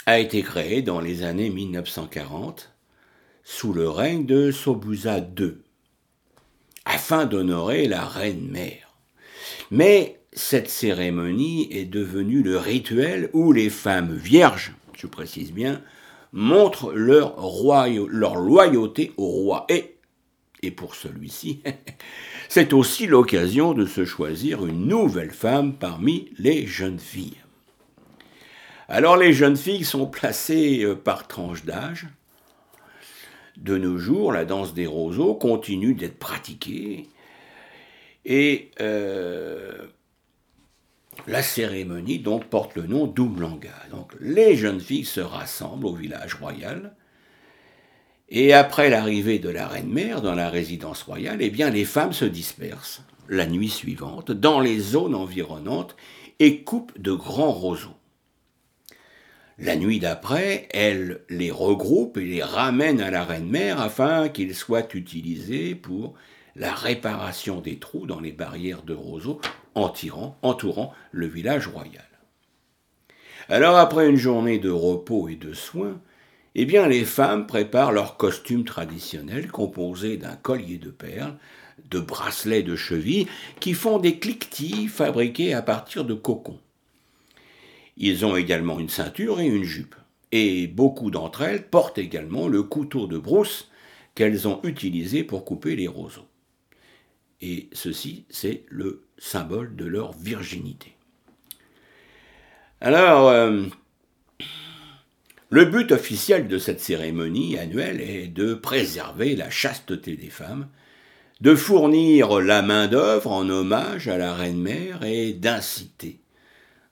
a 0.09 0.17
été 0.17 0.41
créé 0.41 0.81
dans 0.81 0.99
les 0.99 1.21
années 1.21 1.51
1940 1.51 2.73
sous 3.43 3.73
le 3.73 3.87
règne 3.87 4.25
de 4.25 4.49
Sobusa 4.49 5.19
II, 5.19 5.53
afin 6.83 7.27
d'honorer 7.27 7.87
la 7.87 8.05
reine-mère. 8.05 8.91
Mais 9.69 10.19
cette 10.33 10.67
cérémonie 10.67 11.67
est 11.71 11.85
devenue 11.85 12.41
le 12.41 12.57
rituel 12.57 13.29
où 13.33 13.51
les 13.51 13.69
femmes 13.69 14.15
vierges, 14.15 14.73
je 14.97 15.05
précise 15.05 15.51
bien, 15.51 15.83
montrent 16.33 16.91
leur, 16.91 17.35
leur 18.09 18.35
loyauté 18.35 19.11
au 19.17 19.27
roi. 19.27 19.67
Et, 19.69 19.97
et 20.63 20.71
pour 20.71 20.95
celui-ci, 20.95 21.61
c'est 22.49 22.73
aussi 22.73 23.05
l'occasion 23.05 23.75
de 23.75 23.85
se 23.85 24.05
choisir 24.05 24.65
une 24.65 24.87
nouvelle 24.87 25.33
femme 25.33 25.75
parmi 25.75 26.29
les 26.39 26.65
jeunes 26.65 26.97
filles. 26.97 27.37
Alors 28.91 29.17
les 29.17 29.33
jeunes 29.33 29.55
filles 29.55 29.85
sont 29.85 30.07
placées 30.07 30.83
euh, 30.83 30.95
par 30.95 31.27
tranche 31.27 31.63
d'âge. 31.63 32.07
De 33.55 33.77
nos 33.77 33.99
jours, 33.99 34.31
la 34.31 34.45
danse 34.45 34.73
des 34.73 34.87
roseaux 34.87 35.35
continue 35.35 35.93
d'être 35.93 36.17
pratiquée 36.17 37.07
et 38.25 38.71
euh, 38.81 39.77
la 41.27 41.43
cérémonie 41.43 42.23
porte 42.49 42.75
le 42.75 42.87
nom 42.87 43.05
d'Umlanga. 43.05 43.75
Donc 43.91 44.13
les 44.19 44.57
jeunes 44.57 44.79
filles 44.79 45.05
se 45.05 45.21
rassemblent 45.21 45.85
au 45.85 45.93
village 45.93 46.33
royal 46.33 46.95
et 48.29 48.53
après 48.53 48.89
l'arrivée 48.89 49.37
de 49.37 49.49
la 49.49 49.67
reine-mère 49.67 50.23
dans 50.23 50.35
la 50.35 50.49
résidence 50.49 51.03
royale, 51.03 51.41
eh 51.41 51.51
bien 51.51 51.69
les 51.69 51.85
femmes 51.85 52.13
se 52.13 52.25
dispersent 52.25 53.03
la 53.27 53.45
nuit 53.45 53.69
suivante 53.69 54.31
dans 54.31 54.59
les 54.59 54.79
zones 54.79 55.13
environnantes 55.13 55.95
et 56.39 56.63
coupent 56.63 56.99
de 56.99 57.11
grands 57.11 57.51
roseaux. 57.51 57.98
La 59.61 59.75
nuit 59.75 59.99
d'après, 59.99 60.69
elle 60.71 61.19
les 61.29 61.51
regroupe 61.51 62.17
et 62.17 62.23
les 62.23 62.41
ramène 62.41 63.01
à 63.01 63.11
la 63.11 63.25
reine-mère 63.25 63.81
afin 63.81 64.29
qu'ils 64.29 64.55
soient 64.55 64.87
utilisés 64.93 65.75
pour 65.75 66.13
la 66.55 66.73
réparation 66.73 67.59
des 67.59 67.77
trous 67.77 68.07
dans 68.07 68.21
les 68.21 68.31
barrières 68.31 68.83
de 68.83 68.93
roseaux 68.93 69.41
entourant 69.75 70.93
le 71.11 71.27
village 71.27 71.67
royal. 71.67 72.07
Alors 73.49 73.75
après 73.75 74.07
une 74.07 74.15
journée 74.15 74.59
de 74.59 74.69
repos 74.69 75.27
et 75.27 75.35
de 75.35 75.53
soins, 75.53 75.99
eh 76.55 76.65
bien 76.65 76.87
les 76.87 77.03
femmes 77.03 77.45
préparent 77.45 77.91
leur 77.91 78.15
costume 78.15 78.63
traditionnel 78.63 79.51
composé 79.51 80.15
d'un 80.15 80.35
collier 80.35 80.77
de 80.77 80.89
perles, 80.89 81.37
de 81.91 81.99
bracelets 81.99 82.63
de 82.63 82.77
cheville 82.77 83.27
qui 83.59 83.73
font 83.73 83.97
des 83.97 84.19
cliquetis 84.19 84.87
fabriqués 84.87 85.53
à 85.53 85.61
partir 85.61 86.05
de 86.05 86.13
cocons. 86.13 86.59
Ils 87.99 88.25
ont 88.25 88.37
également 88.37 88.79
une 88.79 88.89
ceinture 88.89 89.41
et 89.41 89.45
une 89.45 89.65
jupe. 89.65 89.95
Et 90.31 90.67
beaucoup 90.67 91.11
d'entre 91.11 91.41
elles 91.41 91.67
portent 91.67 91.97
également 91.97 92.47
le 92.47 92.63
couteau 92.63 93.07
de 93.07 93.17
brousse 93.17 93.69
qu'elles 94.15 94.47
ont 94.47 94.61
utilisé 94.63 95.23
pour 95.23 95.43
couper 95.43 95.75
les 95.75 95.87
roseaux. 95.87 96.27
Et 97.41 97.69
ceci, 97.73 98.25
c'est 98.29 98.63
le 98.69 99.03
symbole 99.17 99.75
de 99.75 99.85
leur 99.85 100.13
virginité. 100.13 100.95
Alors, 102.81 103.27
euh, 103.27 103.65
le 105.49 105.65
but 105.65 105.91
officiel 105.91 106.47
de 106.47 106.57
cette 106.57 106.79
cérémonie 106.79 107.57
annuelle 107.57 108.01
est 108.01 108.27
de 108.27 108.53
préserver 108.53 109.35
la 109.35 109.49
chasteté 109.49 110.15
des 110.15 110.29
femmes, 110.29 110.67
de 111.41 111.55
fournir 111.55 112.39
la 112.39 112.61
main-d'œuvre 112.61 113.31
en 113.31 113.49
hommage 113.49 114.07
à 114.07 114.17
la 114.17 114.33
reine-mère 114.33 115.03
et 115.03 115.33
d'inciter 115.33 116.19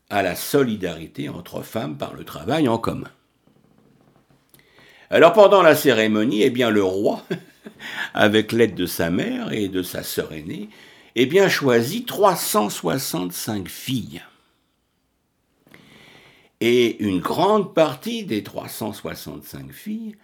à 0.09 0.21
la 0.21 0.35
solidarité 0.35 1.29
entre 1.29 1.61
femmes 1.61 1.97
par 1.97 2.13
le 2.13 2.23
travail 2.23 2.67
en 2.67 2.77
commun. 2.77 3.11
Alors 5.09 5.33
pendant 5.33 5.61
la 5.61 5.75
cérémonie, 5.75 6.43
eh 6.43 6.49
bien 6.49 6.69
le 6.69 6.83
roi, 6.83 7.23
avec 8.13 8.51
l'aide 8.51 8.75
de 8.75 8.85
sa 8.85 9.09
mère 9.09 9.53
et 9.53 9.67
de 9.67 9.81
sa 9.81 10.03
sœur 10.03 10.33
aînée, 10.33 10.69
eh 11.15 11.25
bien 11.25 11.49
choisit 11.49 12.05
365 12.05 13.67
filles. 13.67 14.21
Et 16.59 17.03
une 17.03 17.19
grande 17.19 17.73
partie 17.73 18.25
des 18.25 18.43
365 18.43 19.71
filles 19.71 20.15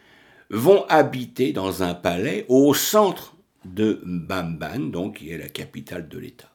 vont 0.50 0.86
habiter 0.90 1.54
dans 1.54 1.84
un 1.84 1.94
palais 1.94 2.46
au 2.48 2.74
centre 2.74 3.36
de 3.66 4.02
Bamban, 4.04 4.80
donc 4.92 5.18
qui 5.18 5.32
est 5.32 5.38
la 5.38 5.50
capitale 5.50 6.08
de 6.08 6.20
l'État. 6.20 6.53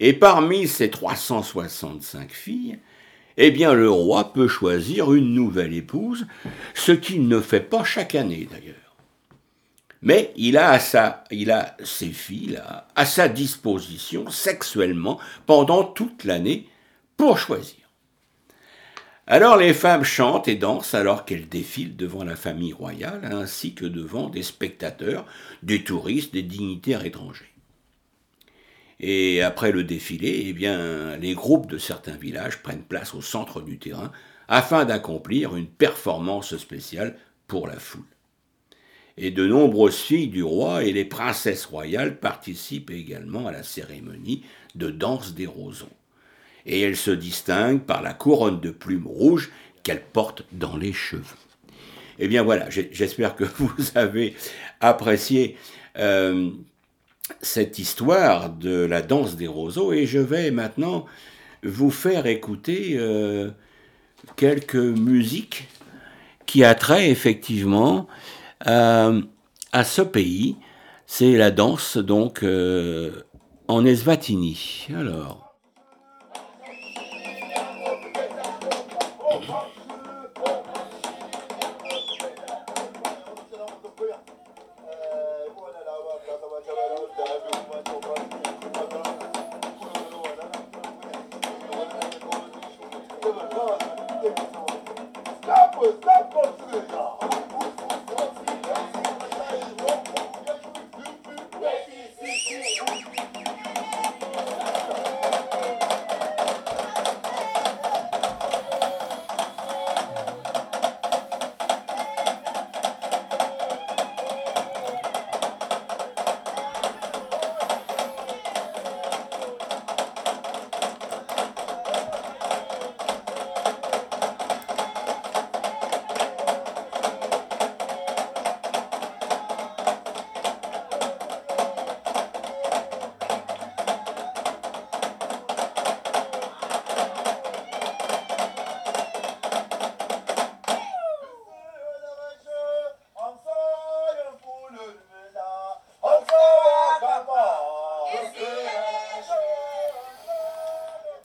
Et 0.00 0.14
parmi 0.14 0.66
ces 0.66 0.90
365 0.90 2.32
filles, 2.32 2.78
eh 3.36 3.50
bien 3.50 3.74
le 3.74 3.90
roi 3.90 4.32
peut 4.32 4.48
choisir 4.48 5.12
une 5.12 5.34
nouvelle 5.34 5.74
épouse, 5.74 6.26
ce 6.74 6.92
qu'il 6.92 7.28
ne 7.28 7.40
fait 7.40 7.60
pas 7.60 7.84
chaque 7.84 8.14
année 8.14 8.48
d'ailleurs. 8.50 8.76
Mais 10.02 10.32
il 10.36 10.56
a, 10.56 10.78
ces 11.84 12.08
filles 12.08 12.60
à 12.96 13.04
sa 13.04 13.28
disposition 13.28 14.30
sexuellement 14.30 15.20
pendant 15.44 15.84
toute 15.84 16.24
l'année 16.24 16.66
pour 17.18 17.38
choisir. 17.38 17.76
Alors 19.26 19.58
les 19.58 19.74
femmes 19.74 20.02
chantent 20.02 20.48
et 20.48 20.56
dansent 20.56 20.94
alors 20.94 21.26
qu'elles 21.26 21.48
défilent 21.48 21.96
devant 21.96 22.24
la 22.24 22.34
famille 22.36 22.72
royale 22.72 23.28
ainsi 23.30 23.74
que 23.74 23.84
devant 23.84 24.30
des 24.30 24.42
spectateurs, 24.42 25.26
des 25.62 25.84
touristes, 25.84 26.32
des 26.32 26.42
dignitaires 26.42 27.04
étrangers. 27.04 27.49
Et 29.00 29.42
après 29.42 29.72
le 29.72 29.82
défilé, 29.82 30.44
eh 30.46 30.52
bien, 30.52 31.16
les 31.16 31.34
groupes 31.34 31.70
de 31.70 31.78
certains 31.78 32.16
villages 32.16 32.62
prennent 32.62 32.82
place 32.82 33.14
au 33.14 33.22
centre 33.22 33.62
du 33.62 33.78
terrain 33.78 34.12
afin 34.46 34.84
d'accomplir 34.84 35.56
une 35.56 35.68
performance 35.68 36.56
spéciale 36.56 37.16
pour 37.46 37.66
la 37.66 37.78
foule. 37.78 38.04
Et 39.16 39.30
de 39.30 39.46
nombreuses 39.46 39.98
filles 39.98 40.28
du 40.28 40.42
roi 40.42 40.84
et 40.84 40.92
les 40.92 41.04
princesses 41.04 41.64
royales 41.64 42.18
participent 42.18 42.90
également 42.90 43.46
à 43.46 43.52
la 43.52 43.62
cérémonie 43.62 44.44
de 44.74 44.90
danse 44.90 45.34
des 45.34 45.46
roseaux. 45.46 45.88
Et 46.66 46.80
elles 46.80 46.96
se 46.96 47.10
distinguent 47.10 47.82
par 47.82 48.02
la 48.02 48.12
couronne 48.12 48.60
de 48.60 48.70
plumes 48.70 49.06
rouges 49.06 49.50
qu'elles 49.82 50.04
portent 50.04 50.44
dans 50.52 50.76
les 50.76 50.92
cheveux. 50.92 51.24
Eh 52.18 52.28
bien 52.28 52.42
voilà, 52.42 52.68
j'espère 52.68 53.34
que 53.34 53.44
vous 53.58 53.72
avez 53.94 54.34
apprécié 54.80 55.56
euh, 55.98 56.50
cette 57.40 57.78
histoire 57.78 58.50
de 58.50 58.84
la 58.84 59.02
danse 59.02 59.36
des 59.36 59.46
roseaux 59.46 59.92
et 59.92 60.06
je 60.06 60.18
vais 60.18 60.50
maintenant 60.50 61.06
vous 61.62 61.90
faire 61.90 62.26
écouter 62.26 62.94
euh, 62.96 63.50
quelques 64.36 64.74
musiques 64.74 65.68
qui 66.46 66.64
a 66.64 66.74
trait 66.74 67.10
effectivement 67.10 68.06
euh, 68.66 69.22
à 69.72 69.84
ce 69.84 70.02
pays. 70.02 70.56
C'est 71.06 71.36
la 71.36 71.50
danse 71.50 71.96
donc 71.96 72.44
en 73.68 73.84
Eswatini. 73.84 74.86
Alors. 74.96 75.50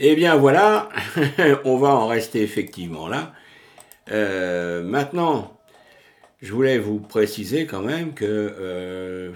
Eh 0.07 0.15
bien 0.15 0.35
voilà, 0.35 0.89
on 1.65 1.77
va 1.77 1.89
en 1.89 2.05
rester 2.05 2.43
effectivement 2.43 3.07
là. 3.07 3.33
Euh, 4.12 4.83
maintenant, 4.83 5.59
je 6.43 6.53
voulais 6.53 6.77
vous 6.77 6.99
préciser 6.99 7.65
quand 7.65 7.82
même 7.82 8.13
que 8.13 8.23
euh, 8.23 9.32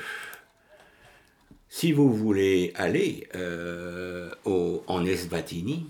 si 1.69 1.91
vous 1.91 2.13
voulez 2.13 2.71
aller 2.75 3.27
euh, 3.33 4.29
en 4.45 5.05
Eswatini, 5.07 5.87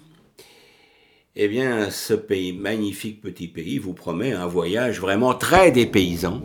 eh 1.36 1.50
bien 1.50 1.90
ce 1.90 2.14
magnifique 2.54 3.20
petit 3.20 3.50
pays, 3.50 3.80
vous 3.80 3.94
promet 3.94 4.32
un 4.32 4.48
voyage 4.48 5.02
vraiment 5.02 5.34
très 5.34 5.74
dépaysant 5.74 6.42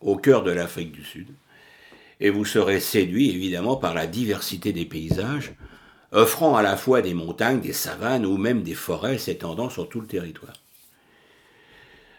au 0.00 0.16
cœur 0.16 0.42
de 0.42 0.50
l'Afrique 0.50 0.90
du 0.90 1.04
Sud. 1.04 1.28
Et 2.18 2.30
vous 2.30 2.44
serez 2.44 2.80
séduit 2.80 3.30
évidemment 3.30 3.76
par 3.76 3.94
la 3.94 4.08
diversité 4.08 4.72
des 4.72 4.84
paysages 4.84 5.54
offrant 6.12 6.56
à 6.56 6.62
la 6.62 6.76
fois 6.76 7.02
des 7.02 7.14
montagnes, 7.14 7.60
des 7.60 7.72
savanes 7.72 8.26
ou 8.26 8.36
même 8.36 8.62
des 8.62 8.74
forêts 8.74 9.18
s'étendant 9.18 9.70
sur 9.70 9.88
tout 9.88 10.00
le 10.00 10.06
territoire. 10.06 10.54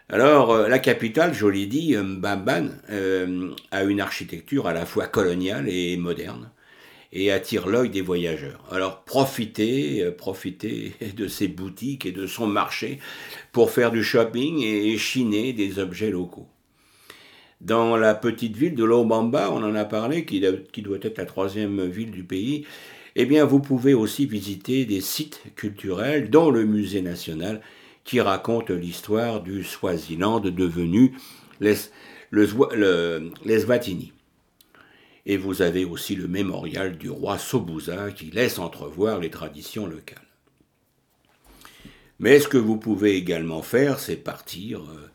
Alors, 0.09 0.51
euh, 0.51 0.69
la 0.69 0.79
capitale, 0.79 1.33
je 1.33 1.47
l'ai 1.47 1.65
dit, 1.65 1.93
euh, 1.93 2.03
Mbamban, 2.03 2.69
euh, 2.89 3.51
a 3.71 3.83
une 3.83 3.99
architecture 3.99 4.65
à 4.67 4.73
la 4.73 4.85
fois 4.85 5.07
coloniale 5.07 5.67
et 5.67 5.97
moderne 5.97 6.49
et 7.11 7.29
attire 7.29 7.67
l'œil 7.67 7.89
des 7.89 8.01
voyageurs. 8.01 8.63
Alors, 8.71 9.03
profitez, 9.03 10.09
profitez 10.17 10.93
de 11.17 11.27
ses 11.27 11.49
boutiques 11.49 12.05
et 12.05 12.13
de 12.13 12.25
son 12.25 12.47
marché 12.47 12.99
pour 13.51 13.69
faire 13.69 13.91
du 13.91 14.03
shopping 14.03 14.61
et 14.61 14.97
chiner 14.97 15.51
des 15.51 15.77
objets 15.77 16.09
locaux. 16.09 16.47
Dans 17.59 17.97
la 17.97 18.15
petite 18.15 18.55
ville 18.55 18.75
de 18.75 18.83
Lobamba, 18.85 19.49
on 19.51 19.63
en 19.63 19.75
a 19.75 19.83
parlé, 19.83 20.23
qui 20.25 20.39
doit 20.39 20.99
être 21.01 21.17
la 21.17 21.25
troisième 21.25 21.85
ville 21.85 22.11
du 22.11 22.23
pays, 22.23 22.65
eh 23.19 23.25
bien 23.25 23.45
vous 23.45 23.59
pouvez 23.59 23.95
aussi 23.95 24.27
visiter 24.27 24.85
des 24.85 25.01
sites 25.01 25.41
culturels, 25.55 26.29
dont 26.29 26.51
le 26.51 26.65
Musée 26.65 27.01
national, 27.01 27.61
qui 28.03 28.21
raconte 28.21 28.69
l'histoire 28.69 29.41
du 29.41 29.63
Swaziland 29.63 30.39
devenu 30.39 31.13
l'Eswatini. 33.43 34.13
Et 35.25 35.35
vous 35.35 35.63
avez 35.63 35.83
aussi 35.83 36.15
le 36.15 36.27
mémorial 36.27 36.95
du 36.97 37.09
roi 37.09 37.39
Sobuza 37.39 38.11
qui 38.11 38.29
laisse 38.29 38.59
entrevoir 38.59 39.19
les 39.19 39.31
traditions 39.31 39.87
locales. 39.87 40.21
Mais 42.19 42.39
ce 42.39 42.47
que 42.47 42.57
vous 42.57 42.77
pouvez 42.77 43.15
également 43.15 43.63
faire, 43.63 43.99
c'est 43.99 44.15
partir 44.15 44.81
euh, 44.81 45.09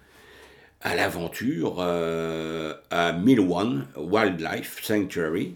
à 0.80 0.96
l'aventure 0.96 1.76
euh, 1.78 2.74
à 2.90 3.12
Milwan 3.12 3.86
Wildlife 3.96 4.82
Sanctuary, 4.82 5.54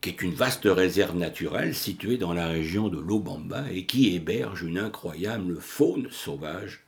qui 0.00 0.10
est 0.10 0.22
une 0.22 0.34
vaste 0.34 0.64
réserve 0.66 1.16
naturelle 1.16 1.74
située 1.74 2.18
dans 2.18 2.32
la 2.32 2.46
région 2.46 2.88
de 2.88 2.98
l'Obamba 2.98 3.64
et 3.72 3.84
qui 3.84 4.14
héberge 4.14 4.62
une 4.62 4.78
incroyable 4.78 5.56
faune 5.60 6.08
sauvage 6.10 6.84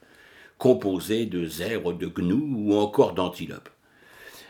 composée 0.58 1.26
de 1.26 1.46
zèbres, 1.46 1.92
de 1.92 2.06
gnous 2.06 2.54
ou 2.56 2.74
encore 2.74 3.14
d'antilopes. 3.14 3.70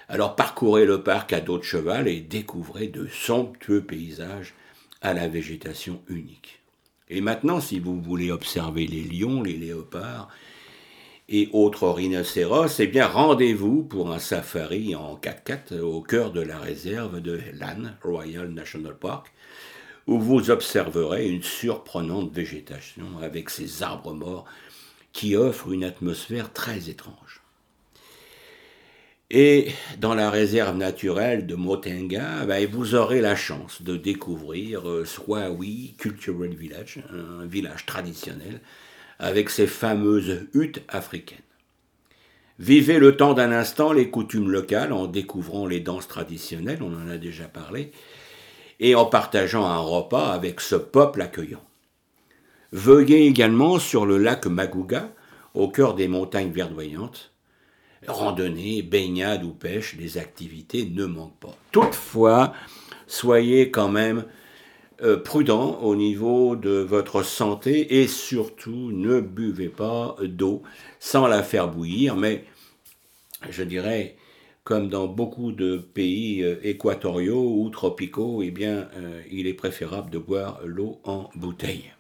Alors 0.09 0.35
parcourez 0.35 0.85
le 0.85 1.03
parc 1.03 1.33
à 1.33 1.41
dos 1.41 1.59
de 1.59 1.63
cheval 1.63 2.09
et 2.09 2.21
découvrez 2.21 2.89
de 2.89 3.07
somptueux 3.07 3.83
paysages 3.83 4.55
à 5.03 5.15
la 5.15 5.29
végétation 5.29 6.03
unique. 6.09 6.61
Et 7.09 7.21
maintenant, 7.21 7.61
si 7.61 7.79
vous 7.79 8.01
voulez 8.01 8.31
observer 8.31 8.87
les 8.87 9.03
lions, 9.03 9.43
les 9.43 9.57
léopards 9.57 10.29
et 11.31 11.49
autres 11.53 11.89
rhinocéros, 11.89 12.81
eh 12.81 12.89
bien 12.89 13.07
rendez-vous 13.07 13.85
pour 13.85 14.13
un 14.13 14.19
safari 14.19 14.97
en 14.97 15.17
4x4 15.17 15.79
au 15.79 16.01
cœur 16.01 16.33
de 16.33 16.41
la 16.41 16.59
réserve 16.59 17.21
de 17.21 17.41
Lan 17.55 17.93
Royal 18.03 18.49
National 18.49 18.97
Park, 18.97 19.33
où 20.09 20.19
vous 20.19 20.51
observerez 20.51 21.29
une 21.29 21.45
surprenante 21.45 22.33
végétation 22.33 23.05
avec 23.23 23.49
ses 23.49 23.85
arbres 23.85 24.13
morts 24.13 24.45
qui 25.13 25.37
offrent 25.37 25.71
une 25.71 25.85
atmosphère 25.85 26.53
très 26.53 26.91
étrange. 26.91 27.41
Et 29.31 29.69
dans 29.99 30.17
la 30.17 30.29
réserve 30.29 30.77
naturelle 30.77 31.47
de 31.47 31.55
Motenga, 31.55 32.45
ben, 32.47 32.69
vous 32.69 32.97
aurez 32.97 33.21
la 33.21 33.37
chance 33.37 33.83
de 33.83 33.97
découvrir 33.97 34.89
euh, 34.89 35.05
Swawi 35.05 35.95
Cultural 35.97 36.53
Village, 36.53 36.99
un 37.13 37.47
village 37.47 37.87
traditionnel 37.87 38.61
avec 39.21 39.51
ses 39.51 39.67
fameuses 39.67 40.49
huttes 40.55 40.83
africaines. 40.89 41.39
Vivez 42.59 42.99
le 42.99 43.17
temps 43.17 43.35
d'un 43.35 43.53
instant 43.53 43.93
les 43.93 44.11
coutumes 44.11 44.51
locales 44.51 44.93
en 44.93 45.07
découvrant 45.07 45.67
les 45.67 45.81
danses 45.81 46.09
traditionnelles, 46.09 46.83
on 46.83 46.95
en 46.95 47.09
a 47.09 47.19
déjà 47.19 47.45
parlé, 47.45 47.93
et 48.81 48.95
en 48.95 49.05
partageant 49.05 49.67
un 49.67 49.79
repas 49.79 50.33
avec 50.33 50.61
ce 50.61 50.75
peuple 50.75 51.23
accueillant. 51.23 51.63
Veuillez 52.73 53.27
également 53.27 53.79
sur 53.79 54.07
le 54.07 54.19
lac 54.19 54.47
Magouga, 54.47 55.11
au 55.55 55.69
cœur 55.69 55.95
des 55.95 56.09
montagnes 56.09 56.53
verdoyantes. 56.53 57.33
Randonnée, 58.07 58.83
baignade 58.83 59.45
ou 59.45 59.51
pêche, 59.51 59.97
les 59.99 60.17
activités 60.17 60.87
ne 60.87 61.05
manquent 61.05 61.39
pas. 61.41 61.57
Toutefois, 61.73 62.55
soyez 63.07 63.71
quand 63.71 63.89
même 63.89 64.25
prudent 65.25 65.79
au 65.83 65.97
niveau 65.97 66.57
de 66.57 66.71
votre 66.71 67.23
santé 67.23 68.01
et 68.01 68.07
surtout 68.07 68.91
ne 68.93 69.21
buvez 69.21 69.69
pas 69.69 70.17
d'eau 70.23 70.63
sans 70.99 71.27
la 71.27 71.43
faire 71.43 71.69
bouillir, 71.69 72.17
mais 72.17 72.45
je 73.51 73.63
dirais 73.63 74.17
comme 74.71 74.89
dans 74.89 75.09
beaucoup 75.09 75.53
de 75.53 75.79
pays 75.79 76.45
euh, 76.45 76.57
équatoriaux 76.63 77.57
ou 77.57 77.71
tropicaux, 77.71 78.43
eh 78.43 78.53
bien, 78.53 78.89
euh, 78.97 79.21
il 79.31 79.47
est 79.47 79.55
préférable 79.55 80.11
de 80.11 80.19
boire 80.19 80.61
l'eau 80.65 81.01
en 81.05 81.29
bouteille. 81.35 81.93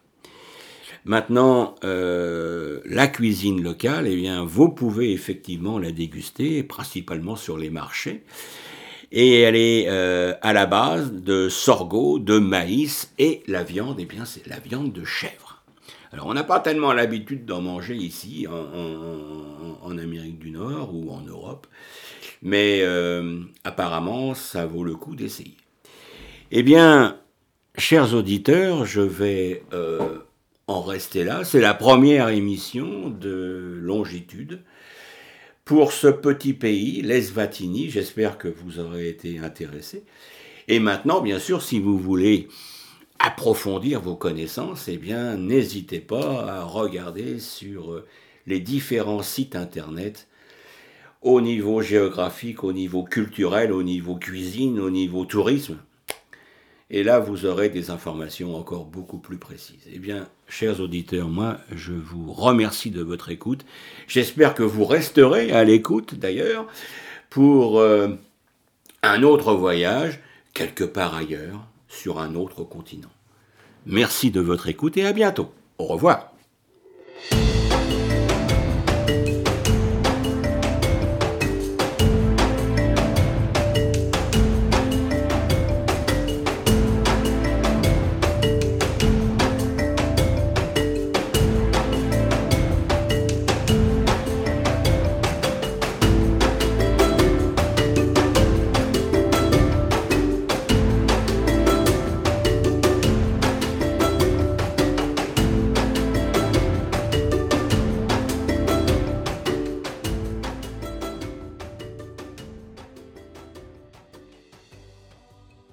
Maintenant, 1.05 1.75
euh, 1.83 2.81
la 2.85 3.09
cuisine 3.09 3.63
locale, 3.63 4.07
eh 4.07 4.15
bien, 4.15 4.45
vous 4.45 4.69
pouvez 4.69 5.13
effectivement 5.13 5.79
la 5.79 5.91
déguster, 5.91 6.63
principalement 6.63 7.37
sur 7.37 7.57
les 7.57 7.71
marchés. 7.71 8.23
Et 9.13 9.41
elle 9.41 9.57
est 9.57 9.87
euh, 9.89 10.35
à 10.43 10.53
la 10.53 10.67
base 10.67 11.13
de 11.13 11.49
sorgho, 11.49 12.19
de 12.19 12.39
maïs, 12.39 13.13
et 13.19 13.43
la 13.47 13.63
viande, 13.63 13.97
eh 13.99 14.05
bien, 14.05 14.25
c'est 14.25 14.47
la 14.47 14.59
viande 14.59 14.93
de 14.93 15.05
chèvre. 15.05 15.65
Alors, 16.13 16.27
on 16.27 16.35
n'a 16.35 16.45
pas 16.45 16.61
tellement 16.61 16.93
l'habitude 16.93 17.45
d'en 17.45 17.61
manger 17.61 17.97
ici, 17.97 18.47
en, 18.49 19.99
Amérique 19.99 20.39
du 20.39 20.51
Nord 20.53 20.95
ou 20.95 21.11
en 21.11 21.21
Europe, 21.21 21.67
mais 22.43 22.81
euh, 22.83 23.41
apparemment, 23.65 24.35
ça 24.35 24.65
vaut 24.65 24.85
le 24.85 24.95
coup 24.95 25.15
d'essayer. 25.15 25.57
Eh 26.53 26.63
bien, 26.63 27.19
chers 27.77 28.15
auditeurs, 28.15 28.87
je 28.87 29.03
vais 29.03 29.63
en 30.71 30.83
rester 30.83 31.25
là. 31.25 31.45
C'est 31.45 31.61
la 31.61 31.75
première 31.75 32.29
émission 32.29 33.11
de 33.11 33.79
Longitude 33.83 34.61
pour 35.71 35.93
ce 35.93 36.09
petit 36.09 36.53
pays, 36.53 37.01
l'Eswatini. 37.01 37.91
J'espère 37.91 38.39
que 38.39 38.49
vous 38.49 38.81
aurez 38.81 39.09
été 39.09 39.39
intéressés. 39.39 40.03
Et 40.67 40.81
maintenant, 40.81 41.21
bien 41.21 41.39
sûr, 41.39 41.63
si 41.63 41.79
vous 41.79 41.97
voulez 41.97 42.49
approfondir 43.21 44.01
vos 44.01 44.17
connaissances, 44.17 44.89
eh 44.89 44.97
bien, 44.97 45.37
n'hésitez 45.37 46.01
pas 46.01 46.45
à 46.45 46.65
regarder 46.65 47.39
sur 47.39 47.93
euh, 47.93 48.05
les 48.49 48.59
différents 48.59 49.23
sites 49.23 49.55
internet 49.55 50.27
au 51.23 51.41
niveau 51.41 51.83
géographique, 51.83 52.65
au 52.65 52.73
niveau 52.73 53.05
culturel, 53.05 53.71
au 53.71 53.85
niveau 53.85 54.17
cuisine, 54.17 54.81
au 54.81 54.91
niveau 54.91 55.25
tourisme. 55.25 55.79
Et 56.91 57.05
là, 57.05 57.21
vous 57.21 57.47
aurez 57.47 57.69
des 57.69 57.91
informations 57.91 58.57
encore 58.57 58.85
beaucoup 58.85 59.19
plus 59.19 59.39
précises. 59.39 59.87
Eh 59.93 60.01
bien, 60.01 60.29
chers 60.49 60.81
auditeurs, 60.81 61.29
moi, 61.29 61.59
je 61.71 61.93
vous 61.93 62.33
remercie 62.33 62.91
de 62.91 63.01
votre 63.01 63.31
écoute. 63.31 63.65
J'espère 64.09 64.55
que 64.55 64.65
vous 64.65 64.85
resterez 64.85 65.53
à 65.53 65.63
l'écoute, 65.63 66.17
d'ailleurs, 66.17 66.67
pour 67.29 67.79
euh, 67.79 68.09
un 69.05 69.23
autre 69.23 69.55
voyage, 69.55 70.19
quelque 70.53 70.83
part 70.85 71.15
ailleurs, 71.15 71.65
sur 71.89 72.19
un 72.19 72.35
autre 72.35 72.65
continent. 72.65 73.11
Merci 73.87 74.33
de 74.33 74.41
votre 74.41 74.69
écoute 74.69 74.97
et 74.97 75.07
à 75.07 75.13
bientôt. 75.13 75.53
Au 75.79 75.85
revoir. 75.85 76.33